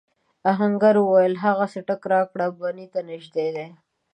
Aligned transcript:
آهنګر 0.51 0.95
وویل 0.99 1.35
هغه 1.45 1.65
څټک 1.73 2.01
راکړه 2.13 2.45
بنۍ 2.59 2.87
ته 2.93 2.99
نږدې 3.09 3.47
دی. 3.55 3.67